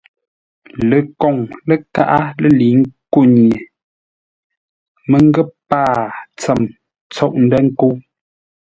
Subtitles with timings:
[0.89, 1.35] Lekoŋ
[1.67, 3.57] ləkaʼá lə́ lə̌i ńkó nye
[5.09, 6.01] məngə̂p paa
[6.39, 6.59] tsəm
[7.13, 7.93] tsôʼ ndə̂ nkə́u.